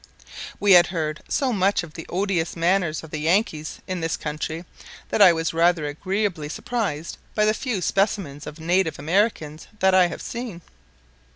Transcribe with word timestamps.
We 0.59 0.71
had 0.71 0.87
heard 0.87 1.21
so 1.29 1.53
much 1.53 1.83
of 1.83 1.93
the 1.93 2.07
odious 2.09 2.55
manners 2.55 3.03
of 3.03 3.11
the 3.11 3.19
Yankees 3.19 3.81
in 3.85 3.99
this 4.01 4.17
country 4.17 4.65
that 5.09 5.21
I 5.21 5.31
was 5.31 5.53
rather 5.53 5.85
agreeably 5.85 6.49
surprised 6.49 7.19
by 7.35 7.45
the 7.45 7.53
few 7.53 7.83
specimens 7.83 8.47
of 8.47 8.59
native 8.59 8.97
Americans 8.97 9.67
that 9.77 9.93
I 9.93 10.07
have 10.07 10.23
seen. 10.23 10.63